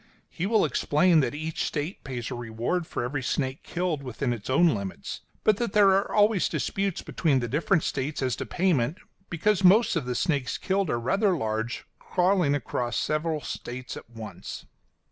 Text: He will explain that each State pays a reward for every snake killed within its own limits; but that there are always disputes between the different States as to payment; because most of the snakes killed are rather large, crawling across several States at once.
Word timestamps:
He 0.31 0.47
will 0.47 0.65
explain 0.65 1.19
that 1.19 1.35
each 1.35 1.63
State 1.63 2.03
pays 2.03 2.31
a 2.31 2.33
reward 2.33 2.87
for 2.87 3.03
every 3.03 3.21
snake 3.21 3.61
killed 3.61 4.01
within 4.01 4.33
its 4.33 4.49
own 4.49 4.69
limits; 4.73 5.21
but 5.43 5.57
that 5.57 5.73
there 5.73 5.89
are 5.89 6.11
always 6.11 6.49
disputes 6.49 7.03
between 7.03 7.39
the 7.39 7.47
different 7.47 7.83
States 7.83 8.23
as 8.23 8.35
to 8.37 8.47
payment; 8.47 8.97
because 9.29 9.63
most 9.63 9.95
of 9.95 10.05
the 10.05 10.15
snakes 10.15 10.57
killed 10.57 10.89
are 10.89 10.99
rather 10.99 11.37
large, 11.37 11.85
crawling 11.99 12.55
across 12.55 12.97
several 12.97 13.41
States 13.41 13.95
at 13.95 14.09
once. 14.09 14.65